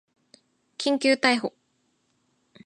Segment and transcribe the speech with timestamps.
[0.79, 1.53] 緊急逮捕